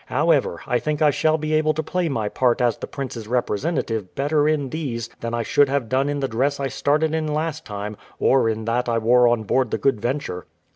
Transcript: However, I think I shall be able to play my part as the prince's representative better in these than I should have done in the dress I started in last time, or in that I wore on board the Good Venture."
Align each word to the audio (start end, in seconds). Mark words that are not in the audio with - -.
However, 0.07 0.61
I 0.65 0.79
think 0.79 0.99
I 1.03 1.11
shall 1.11 1.37
be 1.37 1.53
able 1.53 1.75
to 1.75 1.83
play 1.83 2.09
my 2.09 2.27
part 2.27 2.59
as 2.59 2.75
the 2.75 2.87
prince's 2.87 3.27
representative 3.27 4.15
better 4.15 4.47
in 4.49 4.71
these 4.71 5.11
than 5.19 5.35
I 5.35 5.43
should 5.43 5.69
have 5.69 5.89
done 5.89 6.09
in 6.09 6.21
the 6.21 6.27
dress 6.27 6.59
I 6.59 6.69
started 6.69 7.13
in 7.13 7.27
last 7.27 7.65
time, 7.65 7.95
or 8.17 8.49
in 8.49 8.65
that 8.65 8.89
I 8.89 8.97
wore 8.97 9.27
on 9.27 9.43
board 9.43 9.69
the 9.69 9.77
Good 9.77 10.01
Venture." 10.01 10.47